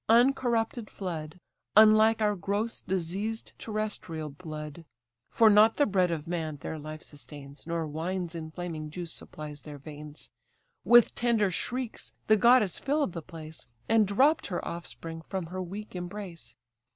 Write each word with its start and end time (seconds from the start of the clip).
uncorrupted 0.09 0.89
flood! 0.89 1.39
Unlike 1.77 2.23
our 2.23 2.35
gross, 2.35 2.81
diseased, 2.81 3.53
terrestrial 3.59 4.29
blood: 4.31 4.83
(For 5.29 5.47
not 5.47 5.77
the 5.77 5.85
bread 5.85 6.09
of 6.09 6.27
man 6.27 6.57
their 6.57 6.79
life 6.79 7.03
sustains, 7.03 7.67
Nor 7.67 7.85
wine's 7.85 8.33
inflaming 8.33 8.89
juice 8.89 9.13
supplies 9.13 9.61
their 9.61 9.77
veins:) 9.77 10.31
With 10.83 11.13
tender 11.13 11.51
shrieks 11.51 12.13
the 12.25 12.35
goddess 12.35 12.79
fill'd 12.79 13.13
the 13.13 13.21
place, 13.21 13.67
And 13.87 14.07
dropp'd 14.07 14.47
her 14.47 14.67
offspring 14.67 15.21
from 15.21 15.45
her 15.53 15.61
weak 15.61 15.95
embrace. 15.95 16.55